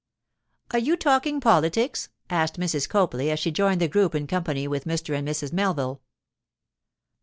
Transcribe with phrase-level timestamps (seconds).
[0.71, 2.89] 'Are you talking politics?' asked Mrs.
[2.89, 5.15] Copley as she joined the group in company with Mr.
[5.15, 5.53] and Mrs.
[5.53, 6.01] Melville.